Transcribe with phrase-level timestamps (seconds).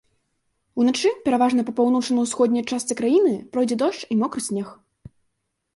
[0.83, 4.67] Уначы пераважна па паўночна-ўсходняй частцы краіны пройдзе дождж і мокры снег.